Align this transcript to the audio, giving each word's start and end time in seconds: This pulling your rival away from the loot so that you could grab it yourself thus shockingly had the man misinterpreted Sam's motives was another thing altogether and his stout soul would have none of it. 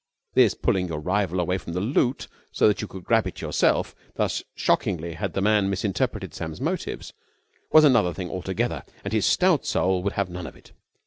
This 0.33 0.55
pulling 0.55 0.87
your 0.87 0.99
rival 0.99 1.39
away 1.39 1.59
from 1.59 1.73
the 1.73 1.79
loot 1.79 2.27
so 2.51 2.67
that 2.67 2.81
you 2.81 2.87
could 2.87 3.03
grab 3.03 3.27
it 3.27 3.39
yourself 3.39 3.93
thus 4.15 4.41
shockingly 4.55 5.13
had 5.13 5.33
the 5.33 5.41
man 5.43 5.69
misinterpreted 5.69 6.33
Sam's 6.33 6.59
motives 6.59 7.13
was 7.71 7.83
another 7.83 8.11
thing 8.11 8.31
altogether 8.31 8.83
and 9.03 9.13
his 9.13 9.27
stout 9.27 9.63
soul 9.63 10.01
would 10.01 10.13
have 10.13 10.27
none 10.27 10.47
of 10.47 10.55
it. 10.55 10.71